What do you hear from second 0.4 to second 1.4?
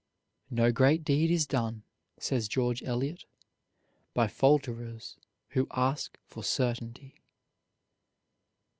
"No great deed